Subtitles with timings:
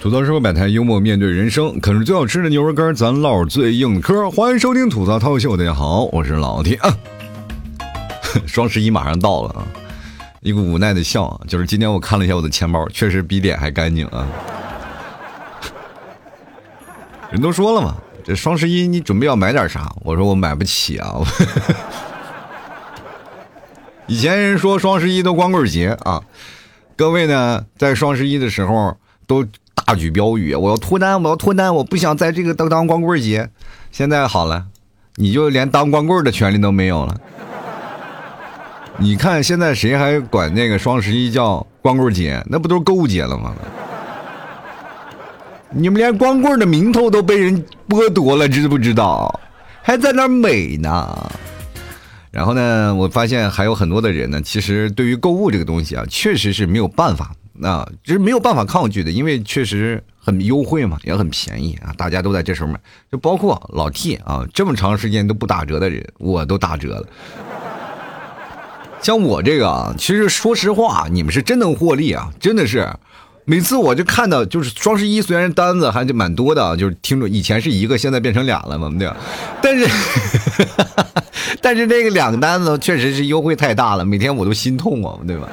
[0.00, 4.30] 吐槽社会百态，幽默面对人生，啃着最好吃的牛肉干，咱唠最硬的嗑。
[4.30, 6.96] 欢迎收听吐槽涛秀，大家好，我是老铁啊。
[8.48, 9.66] 双十一马上到了啊，
[10.40, 14.26] 一个无奈的笑啊，就是今天我看了一下我的钱包，确实比脸还干净啊。
[17.30, 17.94] 人都说了嘛，
[18.24, 19.94] 这双十一你准备要买点啥？
[20.00, 21.16] 我说我买不起啊。
[24.08, 26.22] 以前人说双十一都光棍节啊，
[26.96, 28.96] 各位呢在双十一的时候
[29.30, 29.46] 都。
[29.86, 33.48] 大举标语，我要脱单，我要脱单，我不想在这个当当光棍节。
[33.90, 34.66] 现在好了，
[35.16, 37.16] 你就连当光棍的权利都没有了。
[38.98, 42.40] 你看现在谁还管那个双十一叫光棍节？
[42.48, 43.52] 那不都是购物节了吗？
[45.70, 49.40] 你们连光棍的名头都被人剥夺了，知不知道？
[49.82, 51.32] 还在那美呢。
[52.30, 57.32] 然后呢，我发现还有很多的人呢，其实对于购物这个东西啊，确实是没有办法。
[57.60, 62.80] 那这是没有办法抗拒的，因为确实很优惠嘛，也很便宜啊，大家都在这时候买，
[63.12, 67.06] 就包括老 T 啊，这么长时间都不打折的人，我都打折了。
[69.02, 72.86] 像我这个啊，其实说实话，你们是真能获利啊，真的是，
[73.46, 79.16] 每次我就看到，就是双十一虽然单子还是蛮多的啊，就是听着以前是一个，现在变成俩了嘛，对吧？
[79.62, 79.88] 但是，
[81.62, 85.48] 但是这个两个单子确实是优惠太大了，每天我都心痛啊，对吧？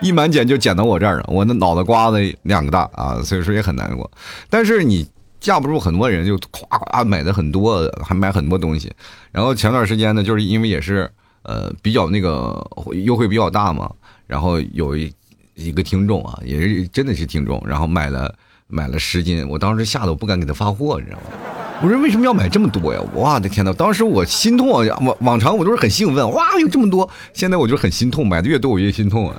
[0.00, 4.10] 一满减就减到我这儿了，我那脑袋瓜子两个大啊，所以说也很难过。
[4.48, 5.06] 但是你
[5.38, 8.90] 架不住很多人就夸夸买的很多，还买很多东西。
[9.30, 11.10] 然后前段时间呢，就是因为也是
[11.42, 12.66] 呃比较那个
[13.04, 13.90] 优惠比较大嘛，
[14.26, 15.12] 然后有一
[15.54, 18.34] 一个听众啊，也是真的是听众，然后买了
[18.66, 21.24] 买了十斤，我当时吓得我不敢给他发货，你知道吗？
[21.82, 23.00] 我说为什么要买这么多呀？
[23.14, 24.98] 我的天呐，当时我心痛啊！
[25.00, 29.36] 往往常我都是很兴奋，哇，有这么多，现在我就很心痛，买的越多我越心痛啊。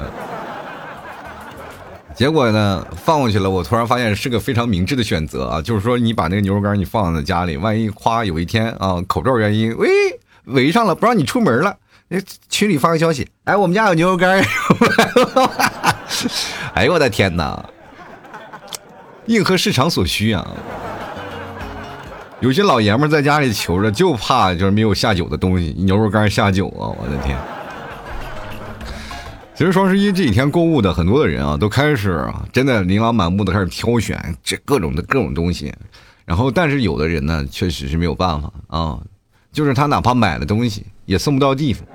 [2.15, 3.49] 结果呢，放过去了。
[3.49, 9.89] 我突然发现是个非常明智的选择啊，就是说你把那个牛肉干你放在家里，万一夸有一天啊，口罩原因，喂，
[10.45, 11.75] 围上了，不让你出门了，
[12.09, 12.19] 那
[12.49, 14.43] 群里发个消息，哎，我们家有牛肉干。
[16.75, 17.65] 哎呦我的天哪，
[19.25, 20.47] 应和市场所需啊。
[22.39, 27.37] 有些老爷们在家里求着，就怕就是没有下酒的东西，牛肉干下酒啊，我的天。
[29.61, 35.71] 其实双十一这几天购物的很多的人啊，都开始啊，真的琳琅满目的开始挑选这各种的各种东西，
[36.25, 38.97] 然后但是有的人呢，确实是没有办法啊，
[39.53, 41.85] 就是他哪怕买了东西也送不到地方。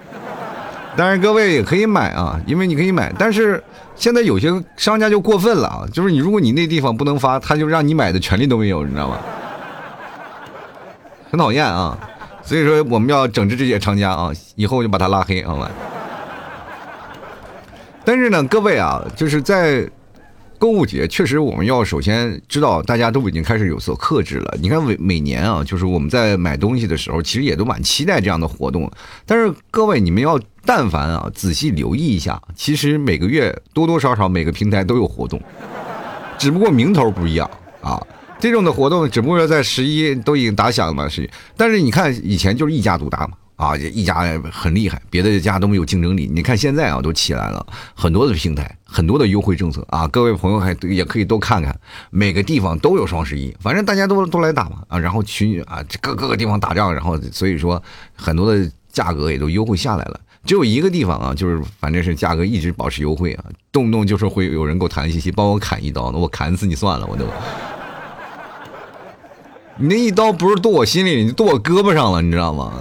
[0.96, 3.60] 但是各位也可以买啊，因为你可以买，但是
[3.96, 9.18] 现在有些商家就过分了啊，就是你如果你那地方不能发，他就让你买的权利都没有，你知道吗？
[11.32, 11.98] 很讨厌啊，
[12.44, 15.68] 所以说我们要整治这些商家啊，以后就把他拉黑，好吧？
[18.06, 19.84] 但是呢，各位啊，就是在
[20.60, 24.56] 购物节，确实我们要首先知道，大家都已经开始有所克制了。
[24.62, 28.88] 你看每每年啊，就是我们在买东西的时候，其实也都蛮期待这样的活动。
[29.26, 35.42] 但是各位，你们要但凡啊仔细留意一下，其实每个月多多少少每个平台都有活动，
[36.38, 37.50] 只不过名头不一样
[37.82, 38.00] 啊。
[38.38, 41.28] 这种的活动只不过在十一都已经打响了嘛，是。
[41.56, 43.32] 但是你看以前就是一家独大嘛。
[43.56, 44.22] 啊，一家
[44.52, 46.30] 很厉害，别的家都没有竞争力。
[46.30, 50.06] 你看现在啊，都起来了，很多的平台，很多的优惠政策啊。
[50.08, 51.74] 各位朋友还也可以多看看，
[52.10, 54.98] 每个地方都有双十一，反正大家都都来打嘛啊。
[54.98, 57.82] 然后群啊，各各个地方打仗，然后所以说
[58.14, 60.20] 很多的价格也都优惠下来了。
[60.44, 67.24] 只有一个地方啊，就是反正是价格一直保持优惠啊，动不动就是会有人给我弹信息，帮我砍一刀，那我砍死你算了，我都。
[69.78, 72.72] 你那一刀不是剁我心里，你剁我胳膊上了，你知道吗？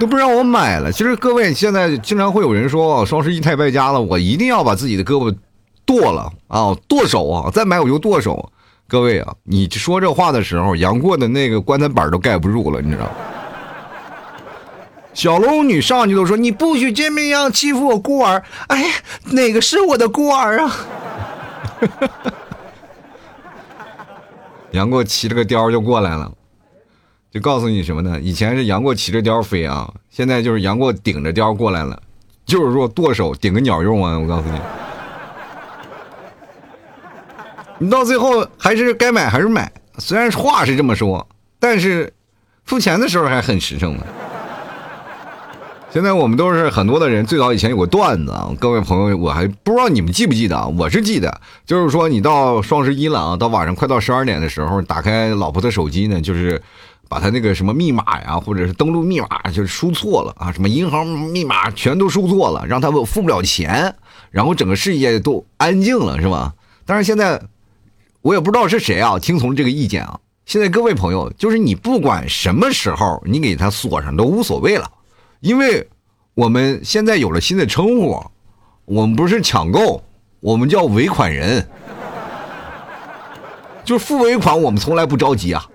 [0.00, 0.90] 都不让我买了。
[0.90, 5.36] 其实各位现在经常会有人说双十一太败家了，我一定要把自己的胳膊
[5.84, 8.50] 剁了啊，剁手啊，再买我就剁手。
[8.88, 13.10] 各位啊，你说这话的时候，杨过的那个棺材板都盖不住了，你知道吗？
[15.12, 18.42] 小龙女上去都说你不许这么样欺负我孤儿。
[18.68, 18.86] 哎，
[19.32, 20.76] 哪个是我的孤儿啊？
[24.72, 26.32] 杨过骑着个貂就过来了。
[27.32, 28.18] 就告诉你什么呢？
[28.20, 32.02] 以前是杨过骑着貂飞啊，现在就是杨过顶着貂过来了，
[32.44, 34.18] 就是说剁手顶个鸟用啊！
[34.18, 34.58] 我告诉你，
[37.86, 41.24] 你到最后还是该买还是买，虽然话是这么说，
[41.60, 42.12] 但是
[42.64, 44.04] 付钱的时候还很实诚的。
[45.92, 50.66] 现在我们都是很多的人，最早以前有个段子啊，各位朋友，我还不知道你们记不记得啊？
[50.66, 56.60] 我是记得，就是说你到双十一了啊，到晚上快到十二点的时候，打开老婆的手机呢，就是。
[57.10, 63.92] 把他那个什么密码呀，或者是登录密码，就输错了啊，什么银行密码全都输错了，让他付不了钱
[64.30, 66.54] 然后整个世界都安静了，是吧？
[66.86, 67.42] 但是现在
[68.22, 70.20] 我也不知道是谁啊，听从这个意见啊。
[70.46, 74.88] 现在各位朋友，就是你不管什么时候你给他锁上都无所谓了，
[75.40, 75.88] 因为
[76.34, 78.24] 我们现在有了新的称呼，
[78.84, 80.00] 我们不是抢购，
[80.38, 81.68] 我们叫尾款人，
[83.84, 85.66] 就是付尾款，我们从来不着急啊。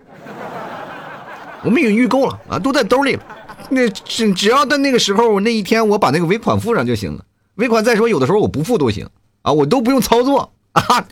[1.65, 3.23] 我们已经预购了啊，都在兜里了。
[3.69, 7.25] 那只只要在那个时候，那一天我把那个尾款付上就行了。
[7.55, 9.09] 尾款再说，有的时候我不付都行
[9.41, 11.05] 啊，我都不用操作啊，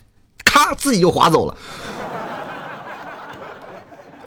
[0.44, 1.56] 咔自己就划走了。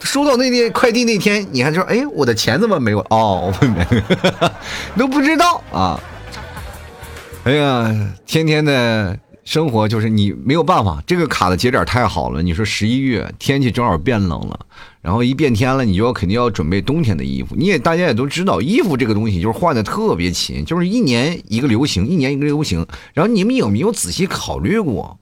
[0.00, 2.98] 收到那天快递那天，你还说，哎，我的钱怎么没有？
[3.10, 3.86] 哦，我没，
[4.96, 6.00] 都不知道啊。
[7.44, 12.42] 哎呀，天天的生活就是你没有办法，这个卡的节点太好了。
[12.42, 14.60] 你说十一月天气正好变冷了，
[15.00, 17.56] 然后一变天了，你就要肯定要准备冬天的衣服。
[17.56, 22.86] 你也大家也都知道，衣服这个东西就是换的特别勤，就是一年一个流行，一年一个流行。
[23.14, 25.18] 然后你们有没有仔细考虑过，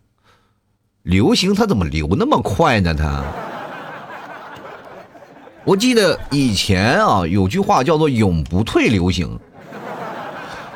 [1.05, 2.93] 流行它怎么流那么快呢？
[2.93, 3.22] 它？
[5.62, 9.38] 我记得以前啊，有句话叫做“永不退流行”，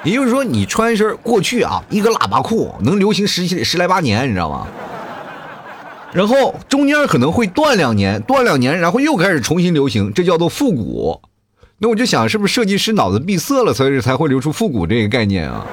[0.03, 4.67] 也就是说，你穿一身过去啊，一个喇叭裤能流行十七十来八年，你知道吗？
[6.13, 11.21] 然后中间可能会断两年，断两年，然后又开始重新流行，这叫做复古。
[11.79, 15.67] 那我就想，是不是设计师脑子闭塞了，所以才会流出复古这个概念啊？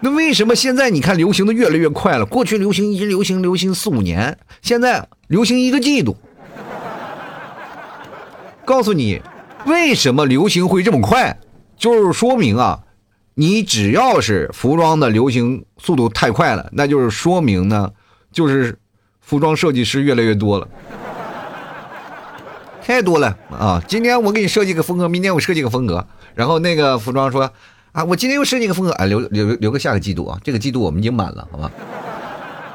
[0.00, 2.26] 那为什么现在你看流行的越来越快了？
[2.26, 6.16] 过去流行一直流行流行四五年，现在流行一个季度。
[8.64, 9.22] 告诉你，
[9.66, 11.36] 为什么流行会这么快？
[11.82, 12.84] 就是说明啊，
[13.34, 17.90] 你只要是服装的流行速度太快了，那就是说明呢，
[18.30, 18.78] 就是
[19.20, 20.68] 服装设计师越来越多了，
[22.86, 23.82] 太多了啊！
[23.88, 26.06] 今天我给你设计个风格，明天我设计个风格，
[26.36, 27.50] 然后那个服装说
[27.90, 31.68] 啊，我今天又设计个风格，啊，留留留个下个季度啊，这个季度我们已经满了，好吧？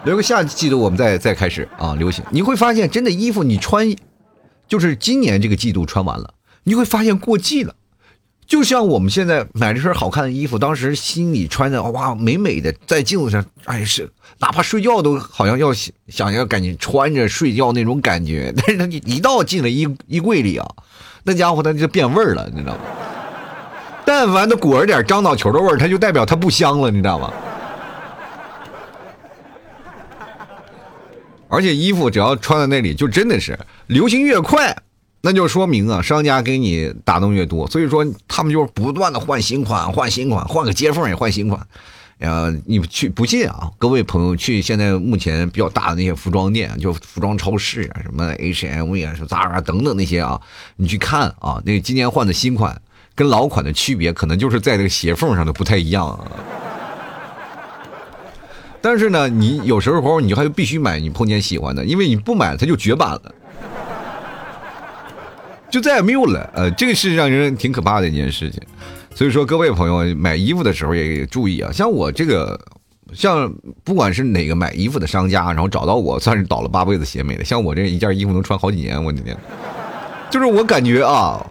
[0.03, 2.25] 留个下季度我们再再开始啊，流行。
[2.29, 3.87] 你会发现，真的衣服你穿。
[4.67, 6.33] 就是今年这个季度穿完了，
[6.65, 7.73] 你会发现过季了。
[8.47, 14.09] 就像我们现在买了身好看的衣服，当时心里穿的哇美美的，在镜子上，哎是，
[14.39, 15.73] 哪怕睡觉都好像要
[16.07, 18.53] 想要赶紧穿着睡觉那种感觉。
[18.55, 20.65] 但是它一到进了衣衣柜里啊，
[21.23, 22.79] 那家伙它就变味儿了，你知道吗？
[24.05, 27.33] 但凡它裹着点樟脑球的味儿，它就代表它不香了，你知道吗？
[31.49, 34.73] 而且衣服只要穿在那里，就真的是流行越快，
[35.21, 37.67] 那就说明啊，商家给你打动越多。
[37.67, 41.59] 所以说，他们就是不断的换新款，换新款，换个接缝也换新款。
[42.19, 43.69] 呃，你去不信啊？
[43.77, 50.41] 各位朋友去现在目前比较大的那些服装店，就服装超市啊，什么 H&M 啊，什么 Zara 等等那些啊，
[50.77, 52.81] 你去看啊，那今年换的新款
[53.13, 56.07] 跟老款的区别，可能就是在这个鞋缝上的不太一样。
[56.07, 56.19] 啊。
[58.81, 63.35] 但是呢，你有时候你还必须买你碰见喜欢的，因为你不买它就绝版了，
[65.69, 66.49] 就再也没有了。
[66.53, 68.61] 呃，这个是让人挺可怕的一件事情。
[69.13, 71.71] 所以说，各位朋友买衣服的时候也注意啊。
[71.71, 72.59] 像我这个，
[73.13, 73.51] 像
[73.83, 77.43] 不管是哪个买衣服的商家，然后找到我，算是倒了八辈子血霉了。
[77.43, 79.35] 像我这一件衣服能穿好几年，我的天，
[80.29, 81.45] 就是我感觉啊。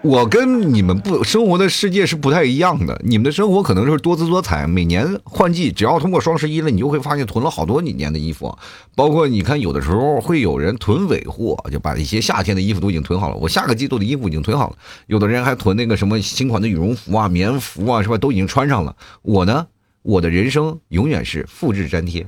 [0.00, 8.56] 我跟你们不生活的世界是不太一样的，你们的生活可能是多姿多彩，每年换季，只要通过双十一了，你就会发现囤了好多年的衣服，
[8.94, 14.76] 包括你看有的时候会有人囤尾货，就把一些夏天的衣服都已经囤好了，我下个季度的衣服已经囤好了，
[15.08, 18.16] 有的人还囤那个什么新款的羽绒服啊、棉服啊，是吧？
[18.16, 18.94] 都已经穿上了。
[19.22, 19.66] 我呢，
[20.02, 22.24] 我的人生永远是复制粘贴。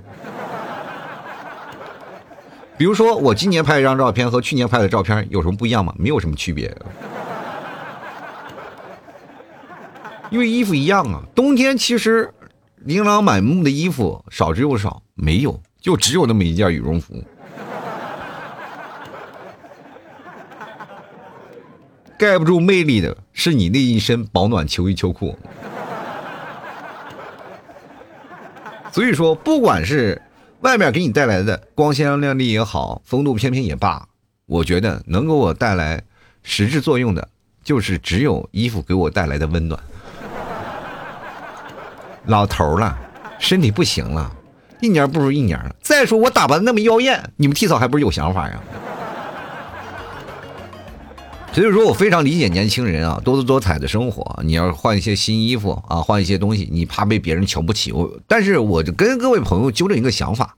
[2.77, 5.95] 比如说，我今年拍一张照片和去年拍的照片有什么不一样吗？
[5.97, 6.77] 没有什么区别。
[10.31, 12.33] 因为衣服一样啊，冬天其实
[12.77, 17.23] 琳琅满目的衣服少之又少，没有，就只有那么一件羽绒服。
[22.17, 25.37] 盖不住魅力的是你那一身保暖秋衣秋裤。
[28.93, 30.21] 所以说，不管是
[30.61, 34.07] 外面给你带来的光鲜亮丽也好，风度翩翩也罢，
[34.47, 36.03] 我觉得能给我带来
[36.43, 37.29] 实质作用的，
[37.65, 39.81] 就是只有衣服给我带来的温暖。
[42.27, 42.97] 老头了，
[43.39, 44.31] 身体不行了，
[44.81, 45.75] 一年不如一年了。
[45.81, 48.61] 再说我打扮的那么妖艳，你们替嫂还不是有想法呀？
[51.53, 54.41] 所以说我非常理解年轻人啊，多姿多彩的生活。
[54.45, 57.91] 你要换一些新衣服啊，换一些东西，你怕被别人瞧不起。
[57.91, 60.55] 我，但是我就跟各位朋友纠正一个想法，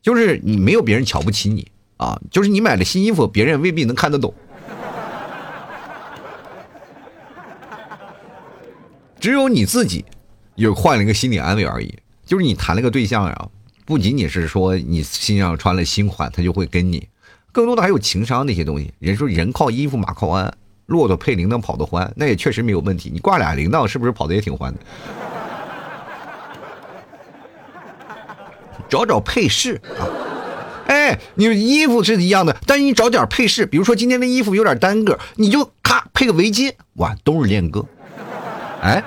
[0.00, 4.32] 就是你没有别人瞧不起你啊，就是你买了新衣服，别人未必能看得懂。
[9.18, 10.04] 只有你自己。
[10.64, 11.94] 有换了一个心理安慰而已。
[12.24, 13.48] 就是你谈了个对象呀，
[13.84, 17.08] 不仅仅是说你身上穿了新款，他就会跟你，
[17.50, 18.92] 更多的还有情商那些东西。
[18.98, 20.52] 人说人靠衣服，马靠鞍，
[20.86, 23.10] 骆驼配铃铛跑得欢，那也确实没有问题。
[23.12, 24.80] 你挂俩铃铛，是不是跑得也挺欢的？
[28.88, 30.02] 找找配饰啊！
[30.86, 37.86] 哎，你衣服是一样的，但是你找点配饰，比如说今天的衣服有点单个，你就咔配个围巾，哇，都是练歌。
[38.82, 39.00] 哎，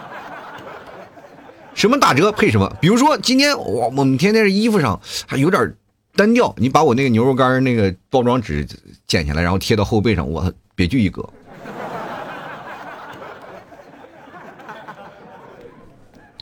[1.74, 2.77] 什么打折配什么？
[2.80, 5.75] 比如说今天我我们天天这衣服上还有点
[6.15, 8.65] 单调，你把我那个牛肉干那个包装纸
[9.08, 11.27] 剪下来，然后贴到后背上，我别具一格。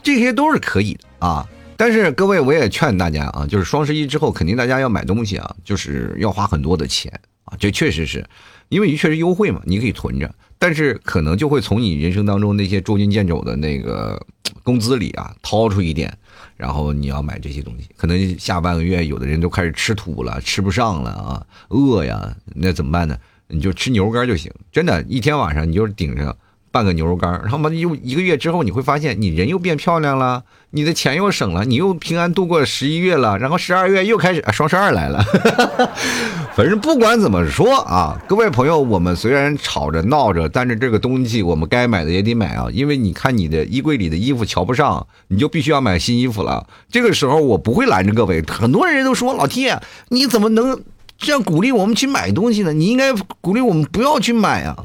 [0.02, 1.48] 这些都是可以的啊。
[1.76, 7.12] 但是各位，我也劝大家啊，就是双十一之后，肯定大家要买东西啊，就是要花很多的钱
[7.44, 8.24] 啊，这确实是，
[8.68, 14.20] 因为你确实优惠嘛，你可以囤着，但是可能就会从你人生当中那些捉襟见肘的那个
[14.62, 16.16] 工资里啊掏出一点，
[16.56, 23.18] 然后你要买这些东西，可能下半个月有的人都开始吃土了，吃不上了啊，饿呀，那怎么办呢？
[23.48, 26.36] 你就吃牛肉干就行，真的，一天晚上你就顶着。
[26.72, 35.22] 半个牛肉干然后嘛又一个月之后，你会发现你人又变漂亮了，你的钱又省了，你又平安度过十一月了，然后十二月又开始啊双十二来了。
[36.56, 46.66] 反正不管怎么说啊，各位朋友，我们虽然吵着闹着，但是这个东西我们该买的也得买啊，因为你看你的衣柜里的衣服瞧不上，你就必须要买新衣服了。
[46.90, 49.70] 这个时候我不会拦着各位，很多人都说老 T，
[50.08, 50.82] 你怎么能
[51.18, 52.72] 这样鼓励我们去买东西呢？
[52.72, 54.76] 你应该鼓励我们不要去买啊。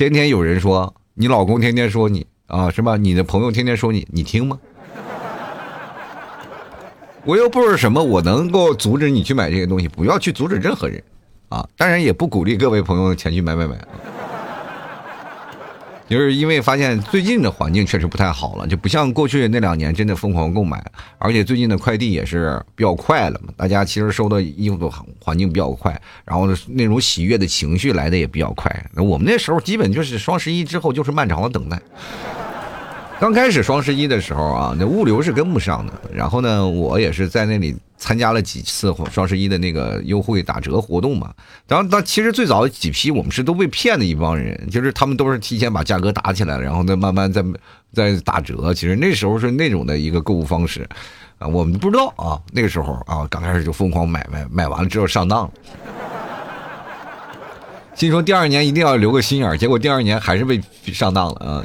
[0.00, 2.96] 天天有人说你老公天天说你啊，是吧？
[2.96, 4.58] 你的朋友天天说你，你听吗？
[7.26, 11.04] 我又不是什么，我能够阻止你去买这些东西，不要去阻止任何人，
[11.50, 13.78] 啊，当然也不鼓励各位朋友前去买买买。
[16.10, 20.84] 就是因为发现最近的环境确实不太好了，就不像过去那两年真的疯狂购买，
[21.18, 23.52] 而且最近的快递也是比较快了嘛。
[23.56, 24.90] 大家其实收到衣服的
[25.20, 28.70] 环境比较快，然后那种喜悦的情绪来的也比较快。
[28.92, 31.80] 那我们那时候基本就是双十一之后就是漫长的等待。
[33.20, 35.92] 刚开始双十一的时候啊，那物流是跟不上的。
[36.10, 41.30] 然后呢，我也是在那里参加了几次双十一的那个优惠打折活动嘛。
[41.68, 47.44] 然后，当其实最早几批我们是都被骗的一帮人，就是他们都是提前把价格打起来了，然后再慢慢再
[47.92, 48.72] 再打折。
[48.72, 50.88] 其实那时候是那种的一个购物方式
[51.38, 52.40] 啊，我们不知道啊。
[52.52, 55.50] 那个时候啊，刚开始就疯狂买买买完了之后上当了，
[57.94, 61.62] 心说第二年一定要留个心眼儿结果第二年还是被上当了啊。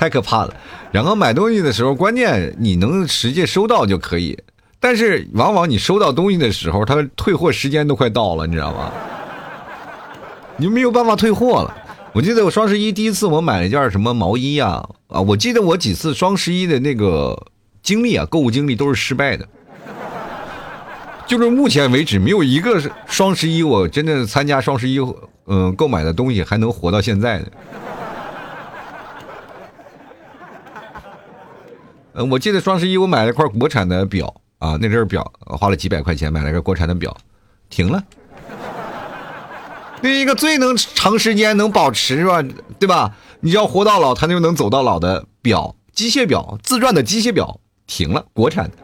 [0.00, 0.54] 太可怕了，
[0.90, 4.38] 然后买东西的时候，关键你能实际收到就可以，
[4.80, 8.90] 但是往往你收到东西的时候，它退货时间都快到了，你知道吗？
[10.56, 11.76] 你没有办法退货了。
[12.14, 17.38] 我记得我双十一第一次我买了一件什么毛衣呀，啊，我记得我几次双十一的那个
[17.82, 19.46] 经历啊，购物经历都是失败的，
[21.26, 24.98] 就是目前为止没有一个双十一我真的参加双十一
[25.46, 27.52] 嗯购买的东西还能活到现在的。
[32.28, 37.16] 我记得双十一我买了块国产的表啊，那阵表花了几百块钱买了个国产的表，
[37.68, 38.02] 停了。
[40.02, 42.42] 那一个最能长时间能保持是吧？
[42.78, 43.14] 对吧？
[43.40, 48.76] 你要活到老，它就能走到老的表，机械表，自转的机械表停了，国产的。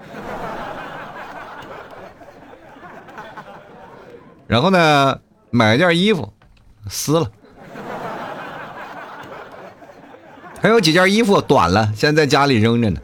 [4.47, 5.19] 然后呢，
[5.51, 6.33] 买了件衣服，
[6.89, 7.31] 撕了。
[10.61, 13.01] 还有几件衣服短了，现在在家里扔着呢。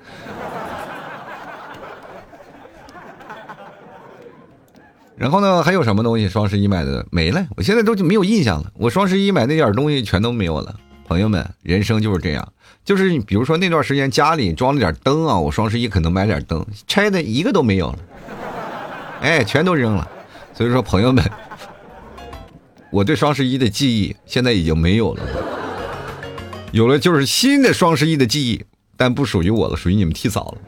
[5.16, 7.46] 然后呢，还有什么东西双十一买的没了？
[7.56, 8.72] 我现在都就没有印象了。
[8.74, 10.74] 我双十一买那点东西全都没有了。
[11.06, 12.52] 朋友们，人生就是这样，
[12.84, 17.98] 就是比如说那段时间家里装了点灯啊，我双十一可能买点灯，拆的一个都没有了，
[19.20, 20.08] 哎，全都扔了。
[20.54, 21.22] 所以说，朋友们，
[22.90, 25.22] 我对双十一的记忆现在已经没有了。
[26.70, 28.64] 有了就是新的双十一的记忆，
[28.96, 30.58] 但不属于我了，属于你们替嫂了。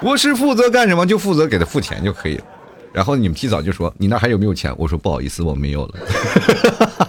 [0.00, 2.44] 我是负责干什么，就负责给他付钱就可以了。
[2.92, 7.08] 然后你们提早就说：“你那还有没有钱？”我说：“不好意思，我没有了。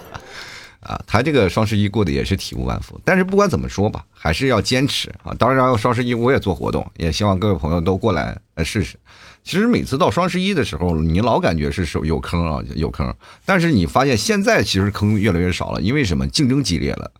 [0.80, 3.00] 啊，他这个双十一过得也是体无完肤。
[3.04, 5.34] 但是不管怎么说吧，还是要坚持啊。
[5.38, 8.98] 当然，双十一我也做活动，也希望各位朋友都过来来试试。
[9.42, 13.14] 其实每次到双十一的时候，你老感觉是有有坑啊，有坑。
[13.46, 16.28] 但是你发现现在其实坑越来越少了，因为什么？
[16.28, 17.10] 竞争激烈了。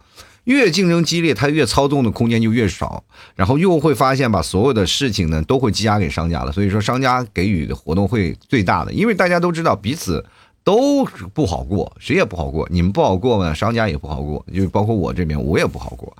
[0.44, 3.02] 越竞争激烈，他越操纵的空间就越少，
[3.34, 6.52] 然后又会发现把所有的事情呢都会积压给商家了。
[6.52, 10.24] 所以说，商家给予的活动会最大的，因为大家都知道彼此
[10.62, 12.68] 都不好过，谁也不好过。
[12.70, 16.14] 你们不好过呢，商家也不好过，就包括我这边，我也不好过。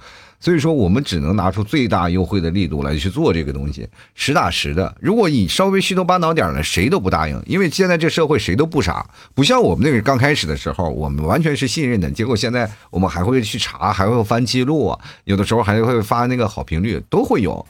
[0.45, 4.95] 所以说，我们只能拿出最大优惠的力度来去做这个东西，实打实的。
[5.01, 12.11] 如果你稍微虚头巴脑点儿的，谁都不答应，因为现在这社会谁都不傻，不像我们那个刚开始的时候，我们完全是信任的。
[12.11, 17.65] 结果现在我们还会去查，还会翻记录，有的时候还会发那个好评率，都会有。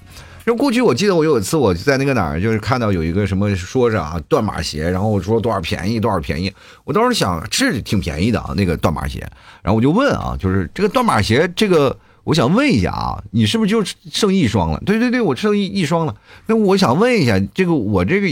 [0.45, 6.53] 就过去我记得我有一次我在那个哪儿，就是看到有一个什么说着啊断码鞋，然后我说多少便宜多少便宜，
[6.83, 9.21] 我当时想是挺便宜的啊那个断码鞋，
[9.63, 11.97] 然后我就问啊，就是这个断码鞋这个。
[12.25, 14.83] 我想问一下啊，你是不是就剩一双了？
[14.87, 16.17] 对对对，我剩一一双了。
[16.47, 18.29] 那我想问一下，这个我这个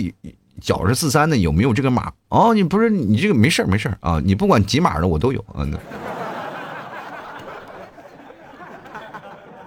[0.60, 2.10] 脚是四三的，有没有这个码？
[2.28, 5.68] 哦，你不是你这个没事没事啊，你不管几码的我都有啊。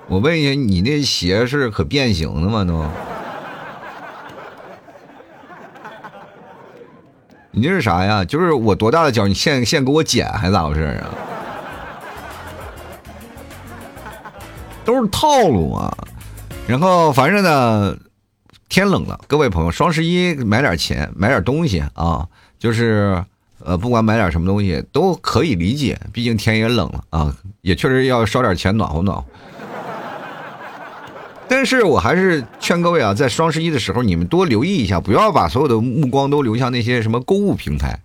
[0.08, 2.64] 我问一下，你那鞋是可变形的吗？
[2.64, 2.84] 都？
[7.52, 8.26] 你这是啥呀？
[8.26, 11.10] 就是我多大的脚，你现现给我剪还咋回事啊？
[14.86, 15.98] 都是套路啊，
[16.68, 17.98] 然后反正呢，
[18.70, 22.28] 天冷了，各位朋友，双十一买点钱，买点东西啊，
[22.60, 23.26] 就是
[23.64, 29.26] 呃，不管买点什么东西都可以理解，毕竟天也冷了啊，也确实要烧点钱暖和暖和。
[31.48, 38.00] 但是我还是劝各位啊，在双十一的时候，你们多留意一下，不要把所有的目光都流向那些什么购物平台。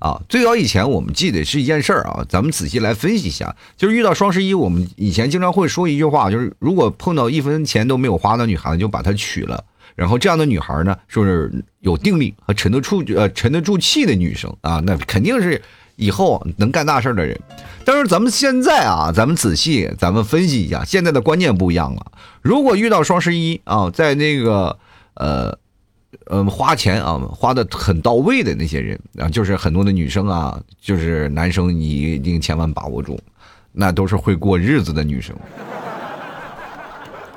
[0.00, 9.62] 啊，最早以前我们记得是一件事儿啊，咱们仔细来分析一下，就是遇到双十一，我们以前经常会说一句话，就是如果碰到一分钱都没有花的女孩子，就把她娶了。
[9.94, 15.60] 然后这样的女孩呢，是有定力和沉得住呃沉得住气的女生啊，那肯定是
[15.96, 17.38] 以后能干大事的人。
[17.84, 22.12] 但是咱们现在啊，咱们仔细咱们分析一下，现在的观念不一样了。
[22.40, 24.78] 如果遇到双十一啊，在那个
[25.12, 25.58] 呃。
[26.26, 33.18] 嗯，花钱啊，花的很到位的那些人啊，就是很多的女生啊，就是男生，你一定千万把握住，
[33.72, 35.34] 那都是会过日子的女生。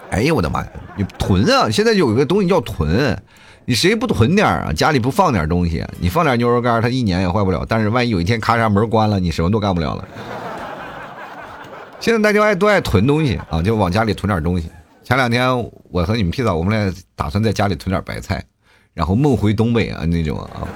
[0.10, 1.70] 哎呀，我的妈呀，你囤啊！
[1.70, 3.20] 现在有一个东西叫囤，
[3.66, 4.72] 你谁不囤点啊？
[4.72, 7.66] 家里不放点东西，你放点牛肉干，它一年也坏不了。
[7.68, 10.08] 但是万一有一天咔嚓门关了，你什么都干不了了。
[12.00, 14.70] 现在大家爱都爱囤东西啊，就往家里囤点东西。
[15.04, 15.50] 前两天
[15.90, 18.44] 我和你们屁嫂，我们俩打算在家里囤点白菜。
[18.94, 20.68] 然后梦回东北啊，那种啊，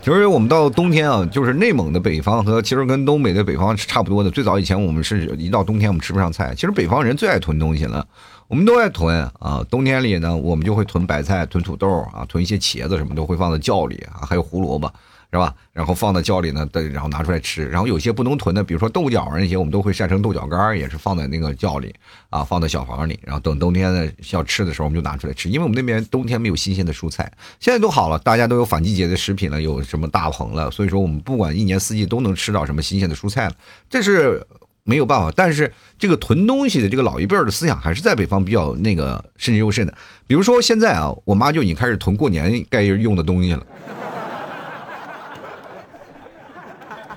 [0.00, 4.30] 其实我们到冬天啊，就是内蒙的北方和其实跟东北的北方是差不多的。
[4.30, 8.06] 最早以前我们是一到冬天我们吃不上菜，其实北方人最爱囤东西了，
[8.46, 9.62] 我们都爱囤啊。
[9.68, 14.90] 冬天里呢，我们就会囤白菜、囤土豆啊，囤一些茄子什么都会放在窖里啊，还有胡萝卜。
[15.30, 15.54] 是吧？
[15.74, 17.68] 然后放在窖里呢，然后拿出来吃。
[17.68, 21.94] 然后有些不能囤的，比如说豆角啊那些，我们都会晒成豆角干也是放在那个窖里
[22.30, 23.20] 啊，放在小房里。
[23.22, 25.50] 然后等冬天呢要吃的时候，我们就拿出来吃。
[25.50, 33.54] 因为我们那边冬天没有新鲜的蔬菜，现在都好了，大家都有反季节的食品了，有什么大棚了，所以说我们不管一年四季都能吃到什么新鲜的蔬菜了。
[33.90, 34.42] 这是
[34.84, 39.92] 没有办法，但是这个囤东西的这个老一辈的思想还是在北方比较那个慎之又慎的。
[40.26, 43.66] 比如说现在啊，我妈就已经开始囤过年该用的东西了。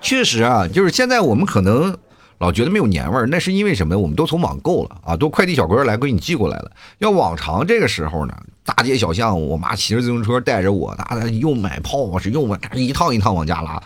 [0.02, 1.96] 确实啊，就是现在我们可能
[2.40, 3.98] 老觉得没有年味儿，那是因为什么？
[3.98, 6.72] 我们都从网购了啊，都快递小哥来给你寄过来了。
[6.98, 8.36] 要往常这个时候呢，
[8.66, 13.82] 大街小巷，我妈骑着自行车带着我，那又买炮是又买，一趟一趟往家拉，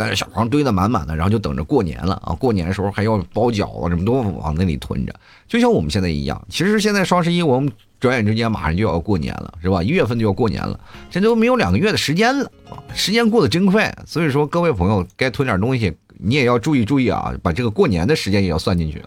[0.00, 2.32] 在这小筐堆得满满的，然后就等着过年了啊！
[2.32, 5.14] 过年的时候还要包饺子，什么都往那里囤着，
[5.46, 6.42] 就像我们现在一样。
[6.48, 9.82] 其实现在双十一，我们转眼之间马上就要过年了，是吧？
[9.82, 12.50] 一月份就要过年了，这都没有两个月的时间了。
[12.94, 19.02] 时间过得真快，所以说各位朋友该囤点东西，你也要注意注意啊，把这个过年的时间也要算进去，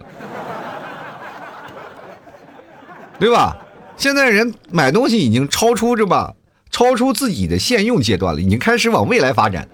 [3.18, 3.58] 对吧？
[3.98, 6.36] 现在人买东西已经超出这吧，
[6.70, 9.68] 超出自己的现用阶段了，已经开始往未来发展。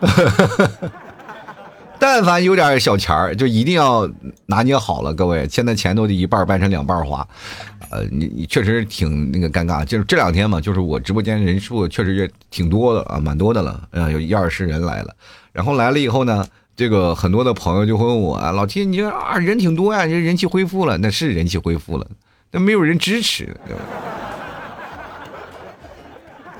[2.00, 4.08] 但凡有点小钱儿，就一定要
[4.46, 5.48] 拿捏好了，各位。
[5.50, 7.26] 现在钱都得一半掰成两半花，
[7.90, 9.84] 呃，你你确实挺那个尴尬。
[9.84, 15.12] 就是这两天嘛，就是我直播间人数确实也挺多的啊，蛮多的了，呃，有一二十人来了。
[15.52, 22.06] 然后来了以后呢，这个很多的朋友就会问我啊，老铁，你这啊人挺多呀，这人气恢复了，那是人气恢复了，
[22.48, 23.80] 但没有人支持，对吧？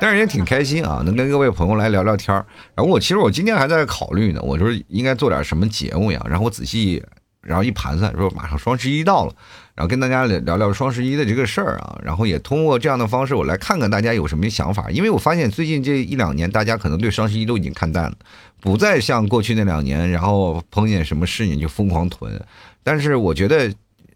[0.01, 2.33] 但是也挺开心啊，能跟各位朋友来聊聊天
[2.75, 6.25] 然后我其实我今天还在考虑呢，我说应该做点什么节目呀。
[6.29, 7.03] 然后我仔细，
[7.43, 9.35] 然后一盘算，说马上双十一到了，
[9.75, 11.99] 然后跟大家聊聊双十一的这个事儿啊。
[12.03, 14.89] 然后也通过这样的方式，我来看看大家有什么想法。
[14.91, 18.15] 因为我发现最近这一两年，大家可能对双十一都已经看淡了，
[18.61, 22.41] 不再像过去那两年，然后碰见什么事情就疯狂囤。
[22.85, 23.75] 但是我觉得，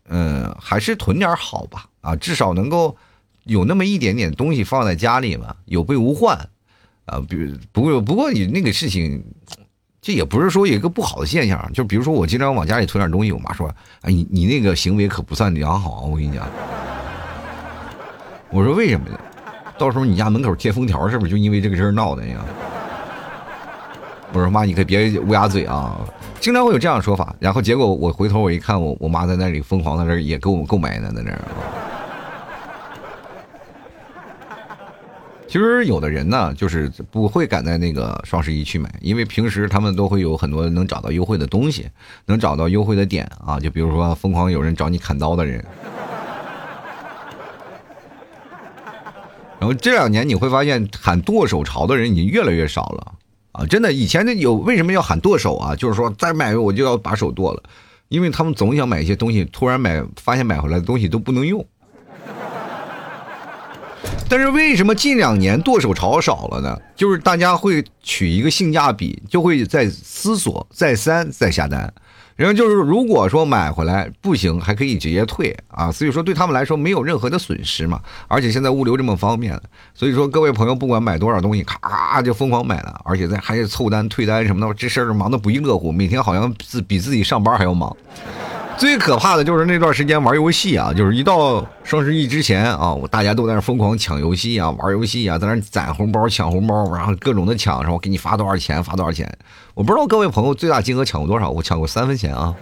[0.08, 2.96] 嗯，还是囤点好吧，啊，至少能够。
[3.44, 6.36] 有那么一点点东西放在家里嘛，有备无患，
[7.06, 9.22] 啊，比如不过不过你那个事情，
[10.00, 13.68] 这也不是说有一个不好的现象，就比如说我经常往家里囤点东西，我妈说，
[14.02, 16.46] 哎，你你那个行为可不算良好，我跟你讲。
[18.50, 19.18] 我说为什么呢？
[19.78, 22.44] 到时候你家门口贴封条，是不是就因为这个事儿闹的呀？
[24.32, 25.98] 我说妈，你可别乌鸦嘴啊！
[26.40, 31.40] 经常会有这样的说法，然后结果我回头我一看，我我妈在那里疯狂在那也给我们购买呢，在那儿。
[35.52, 41.90] 其实有的人呢，就是不会赶在那个双十一去买，因为平时他们都会有很多能找到优惠的东西，
[42.24, 45.60] 能找到优惠的点啊，就比如说疯狂有人找你砍刀的人。
[49.60, 53.12] 然后这两年你会发现喊剁手潮的人已经越来越少了
[53.52, 53.66] 啊！
[53.66, 55.76] 真的，以前的有为什么要喊剁手啊？
[55.76, 57.62] 就是说再买我就要把手剁了，
[58.08, 61.62] 因为他们总想买一些东西，突然买发现买回来的东西都不能用。
[64.32, 66.74] 但是为什么近两年剁手潮少了呢？
[66.96, 71.92] 就是大家会取一个性价比，就会在思索再三再下单。
[72.34, 78.00] 然后就是，如果说买回来不行，还可以直接退啊，所以说对他们来说没有任何的损失嘛。
[78.26, 79.60] 而且现在物流这么方便，
[79.92, 87.94] 所以说各位朋友不管买多少东西，咔就疯狂买了，而且在还是凑单退单什么的，这事儿忙得不亦乐乎，每天好像自比自己上班还要忙。
[88.82, 99.32] 最可怕的就是那段时间玩游戏啊，就是一到双十一之前啊，我大家都在那疯狂抢游戏啊，玩游戏啊，在那攒红包、抢红包，然后各种的抢，然后给你发多少钱，发多少钱。
[99.74, 102.52] 我不知道各位朋友最大金额抢过多少，我抢过三分钱啊。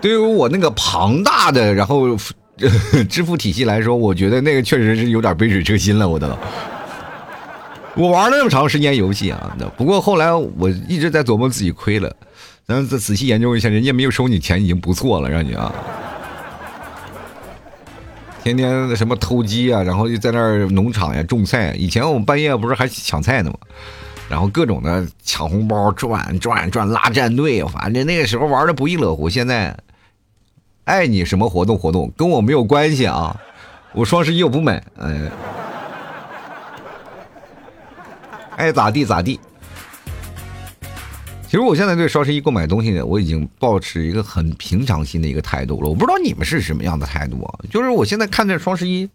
[0.00, 2.16] 对于我那个庞大的然后
[3.10, 6.38] 支付体系来说，我觉得那个确实是有点杯水车薪了，我的。
[7.96, 12.14] 我玩了那么长时间游戏啊，不过后来我一直在琢磨自己亏了。
[12.66, 15.70] 咱再仔细研究一下，人家没有收你钱已经不错了，让你啊，
[18.42, 21.74] 天天什么偷鸡啊，然后就在那儿农场呀种菜。
[21.78, 23.58] 以前我们半夜不是还抢菜呢吗？
[24.30, 29.28] 然后各种的抢红包、转转转拉战队，反正那个时候玩的不亦乐乎。
[29.28, 29.76] 现在
[30.84, 33.38] 爱你什么活动活动跟我没有关系啊，
[33.92, 35.30] 我双十一我不买，哎，
[38.56, 39.38] 爱咋地咋地。
[41.54, 45.88] 其实我现在对双十一购买东西呢，我已经保持一个很平常心的一个态度了。
[45.88, 47.54] 我不知道你们是什么样的态度啊？
[47.70, 49.08] 就是我现在看这双十一，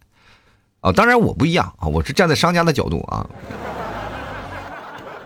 [0.80, 3.30] 啊，当然我不一样啊，我是站在商家的角度啊。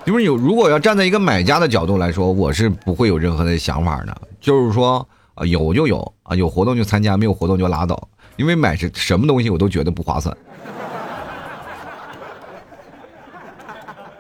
[0.06, 4.22] 因为有如果要站在一个买家的角度来说，我是不会有任何的想法的。
[4.42, 8.08] 就是说啊，有就有啊，有活动就参加，没有活动就拉倒。
[8.38, 10.36] 因为买是什么东西我都觉得不划算，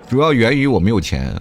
[0.07, 1.33] 主要源于我没有钱。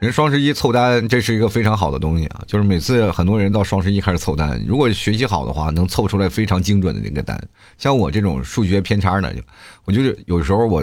[0.00, 2.40] 人双十一凑单，这是一个非常好的东西啊！
[2.46, 7.38] 就是每次很多人到双十一开始凑单，如果学习好的话，能凑出来非常精准的那个单。
[7.76, 9.30] 像我这种数学偏差的，
[9.84, 10.82] 我就是有时候我，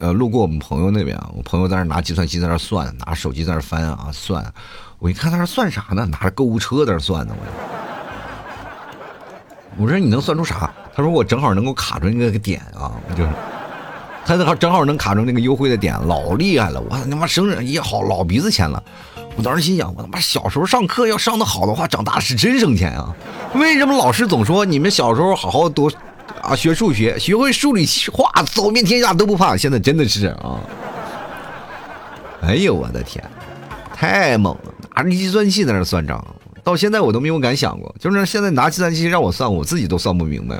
[0.00, 4.44] 呃，路过我们朋友那边啊，我朋友在那拿计算器在那算，拿手机在那翻啊算，
[4.98, 6.04] 我一看他那算啥呢？
[6.06, 7.36] 拿着购物车在那算呢，
[9.76, 10.68] 我，我说你能算出啥？
[10.96, 13.30] 他说我正好能够卡住那个点啊，就是。
[14.28, 16.78] 他正好正好能卡住那个优惠的点，老厉害了！
[16.80, 18.82] 我他妈生日也好老鼻子钱了。
[19.36, 23.14] 我当时心想，我他妈小时候上课要上的好的话，长大是真省钱啊！
[23.54, 25.90] 为什么老师总说你们小时候好好多
[26.42, 29.56] 啊学数学，学会数理化，走遍天下都不怕？
[29.56, 30.60] 现在真的是啊！
[32.42, 33.24] 哎呦我的天，
[33.94, 34.74] 太猛了！
[34.94, 36.22] 拿着计算器在那算账，
[36.62, 40.56] 到现在我都没有敢想过，就是现在拿计算器让我算，我自己都算不明白。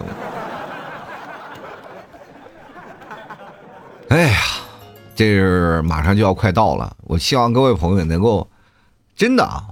[4.09, 4.39] 哎呀，
[5.15, 8.49] 这是马上就要快到了，我希望各位朋友能够
[9.15, 9.63] 真的啊，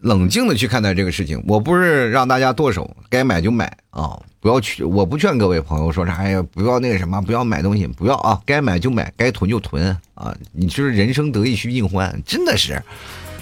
[0.00, 1.44] 冷静的去看待这个事情。
[1.46, 4.82] 我不是让大家剁手，该买就买啊，不要去。
[4.82, 10.34] 我不劝各位朋友说啥，哎呀，不要那个什么，不要买东西，不要啊，该买就买，该囤就囤啊。
[10.52, 12.82] 你就是人生得意须尽欢，真的是。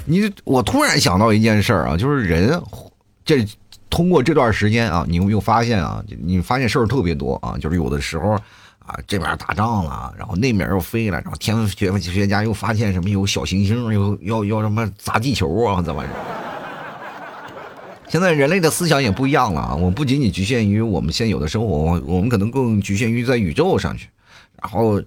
[0.04, 2.60] 你我突然想到一件事儿啊，就是人
[3.24, 3.46] 这
[3.88, 6.02] 通过这段时间啊，你有没有发现啊？
[6.24, 8.36] 你发现事儿特别多啊，就是有的时候。
[8.86, 16.04] 啊，这边打仗了，然后那面又飞了，然后天文学学家又发现什么有小行星，又要要什么砸地球啊，怎么？
[18.06, 19.74] 现在人类的思想也不一样了啊！
[19.74, 24.08] 我们不仅仅局限于我们现有的生活，我们可能更局限于在宇宙上去，
[24.62, 25.02] 然后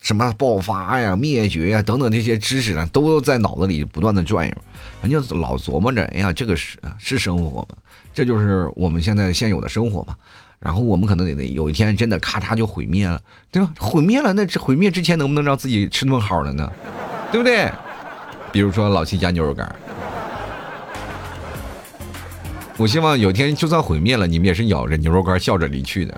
[0.00, 4.54] 什么爆发呀、灭绝呀等等这些知识呢，都在脑子里不断的转悠，
[5.00, 7.68] 人家老琢磨着，哎呀，这个是是生活吗？
[8.12, 10.16] 这就是我们现在现有的生活吧。
[10.60, 13.20] 然后我们可能得有一天真的咔嚓就毁灭了，
[13.50, 13.72] 对吧？
[13.80, 16.70] 毁灭了，那这毁灭之前能不能让自己吃顿好的呢？
[17.32, 17.68] 对不对？
[18.52, 19.74] 比如说老七家牛肉干。
[22.76, 26.14] 我希望有一天就算毁灭了，你们也是咬着牛肉干笑着离去的。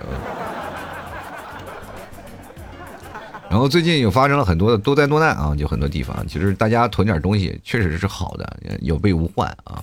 [3.48, 9.82] 然后最近有发生了很多的多灾多难啊，就很多地方，其实大家囤点东西确实是好的，有备无患啊。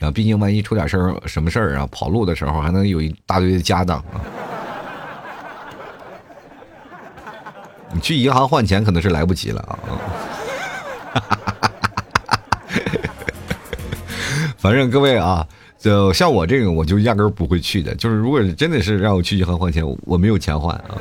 [0.00, 1.88] 啊，毕竟万一出点事儿，什么事儿啊？
[1.90, 4.20] 跑路的时候还能有一大堆的家当啊。
[7.92, 9.78] 你去银行换钱可能是来不及了啊。
[14.58, 15.46] 反正各位啊，
[15.78, 17.94] 就像我这个，我就压根儿不会去的。
[17.94, 20.98] 就是如果真的是让我去银行换钱，我没有钱换啊。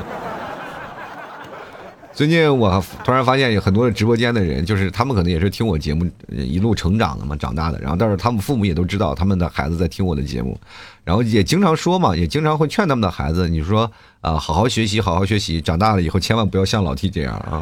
[2.16, 7.78] 最近我突然发现有很多的直播间的人，就是他们可能也是听我节目一路成长的嘛，长大的。
[7.82, 10.58] 然后，但是他们父母也都知道他们的孩子在听我的节目，
[11.04, 17.62] 然后也经常说嘛，也经常会劝他们的孩子，你说啊，好好学习，好好学习，长大了以后千万不要像老 T 这样啊，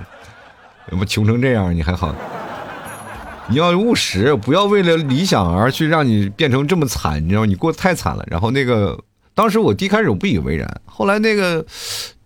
[0.87, 2.13] 怎么穷成这样你还好？
[3.49, 8.23] 你要务实，不要为了理想而去让你变成这么惨，你知道吗你过得太惨了。
[8.27, 8.99] 然后那个，
[9.33, 11.65] 当时我第一开始我不以为然，后来那个。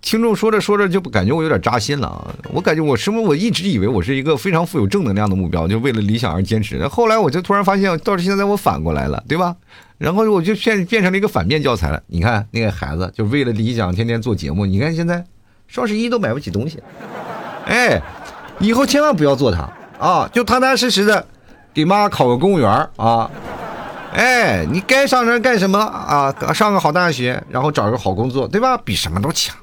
[0.02, 2.28] 听众说着说着就感觉我有点扎心了啊！
[2.54, 3.22] 我感觉我什么？
[3.22, 6.88] 我一直以为我是一个非常富有正能量的目标，就为了理想而坚持。
[6.88, 9.56] 后来我就突然发现，到现在我反过来了，对吧？
[9.98, 12.02] 然后我就变变成了一个反面教材了。
[12.08, 14.66] 你看那个孩子，就为了理想天天做节目。
[14.66, 15.26] 你看现在
[15.68, 16.82] 双十一都买不起东西，
[17.66, 18.02] 哎，
[18.60, 19.68] 以后千万不要做他
[20.00, 20.30] 啊！
[20.32, 21.26] 就踏踏实实的
[21.74, 23.30] 给妈考个公务员啊！
[24.14, 26.34] 哎，你该上这干什么啊？
[26.54, 28.78] 上个好大学，然后找一个好工作，对吧？
[28.78, 29.54] 比什么都强。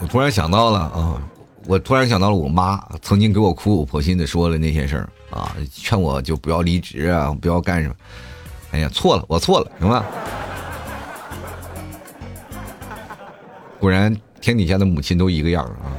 [0.00, 1.22] 我突然想到了啊，
[1.66, 7.94] 我突然想到了我妈曾经给我苦口婆心的说了那些事儿啊，劝我就不要离职啊，不要干什么。
[8.72, 10.04] 哎呀，错了，我错了，行吧？
[13.78, 15.94] 果然天底下的母亲都一个样啊，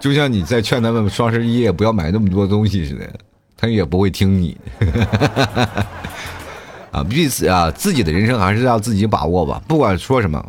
[0.00, 3.08] 就像你在劝他们双十一也不要买那么多东西似的，
[3.56, 4.56] 他也不会听你。
[6.90, 10.42] 啊，彼此啊，自己的人生还是要自己把握吧，不管说什么。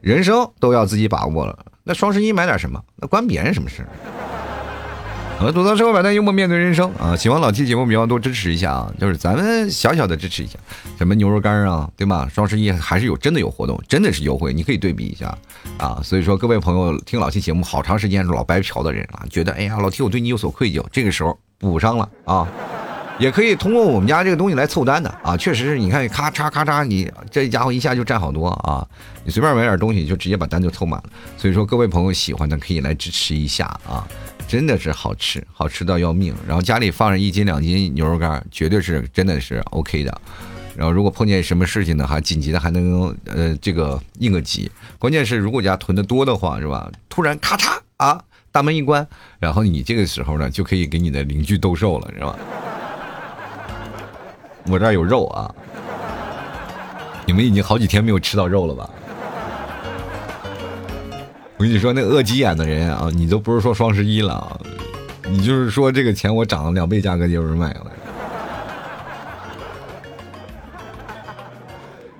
[0.00, 1.58] 人生都要自己把握了。
[1.84, 2.82] 那双十一买点什么？
[2.96, 3.86] 那关别人什么事？
[5.38, 7.14] 好，吐槽生活百态，幽默面对人生啊！
[7.14, 8.92] 喜欢老 T 节目，别忘多支持一下啊！
[8.98, 10.58] 就是咱们小小的支持一下，
[10.98, 12.28] 什么牛肉干啊，对吧？
[12.28, 15.32] 双十一还是有真的有活动，真的是优惠，你可以对比一下
[15.78, 16.00] 啊！
[16.02, 22.48] 所以说，各位朋友听老 T 节目好长时间老白嫖的人啊，觉得哎呀，老 T 我对你有所愧疚，这个时候补上了啊！
[23.18, 28.86] 也可以通过我们家这个东西来凑单的啊，确实是你看咔嚓咔嚓，你这家伙一下就占好多啊，
[29.24, 31.10] 你随便买点东西就直接把单就凑满了。
[31.36, 34.06] 所以说各位朋友喜欢的可以来支持一下啊，
[34.46, 36.32] 真的是好吃，好吃到要命。
[36.46, 40.20] 然后家里放上一斤两斤牛肉干，绝对是真的是 OK 的。
[40.76, 44.70] 然后如果碰见什么事情呢，还紧急的还能呃这个应个急。
[44.96, 46.88] 关键是如果家囤的多的话是吧？
[47.08, 49.04] 突然咔嚓啊，大门一关，
[49.40, 52.38] 然后你这个时候呢就可以给你的邻居兜售了，是吧？
[54.66, 55.54] 我这儿有肉啊！
[57.26, 58.90] 你们已经好几天没有吃到肉了吧？
[61.56, 64.60] 我跟你说，那饿急眼的人啊，你都不是说双十一了，
[65.28, 67.86] 你就是说这个钱我涨了两倍价格有人买了。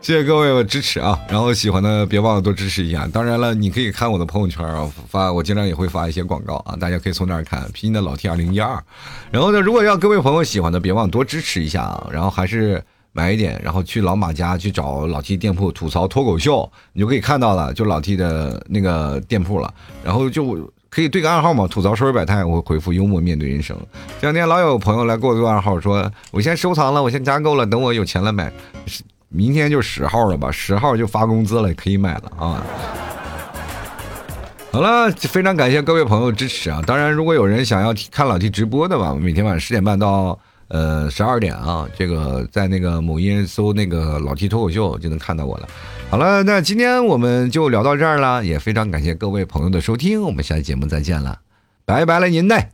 [0.08, 1.20] 谢谢各位的支持啊！
[1.28, 3.06] 然后喜欢的别忘了多支持一下。
[3.12, 7.70] 当然了，你可以看我的朋友圈啊，发我经常也会发一些广告啊，大家可以从那儿看。
[7.74, 8.82] 拼音的老 T 二零一二。
[9.30, 12.08] 然后呢，如果要各位朋友喜欢的，别忘多支持一下啊！
[12.10, 19.70] 然后还是买一点，然后去老马家去找老 T 店铺吐槽脱口秀，你就可以看到了，就老 T 的那个店铺了。
[20.02, 23.76] 然后就可以对个暗号嘛，吐槽说说百态，我会回复幽默面对人生。
[24.18, 28.50] 这两天老有朋友来给我对暗号，说我先收藏了，我先加购了，等我有钱了买。
[29.28, 32.64] 明天就十号了吧，十号就发工资了，可以买了啊。
[34.70, 36.82] 好了，非常感谢各位朋友支持啊！
[36.86, 40.38] 当然，如果有人想要看老 T 直播的吧，每天晚上十点半到
[40.68, 45.68] 呃十二点啊，这个在那个某音搜那个老 T 脱口秀就能看到我了。
[46.10, 51.38] 好了，那今天我们就聊到这儿了，也非常感谢各位朋友的收听，我们下期节目再见了，
[51.84, 52.68] 拜拜了您嘞。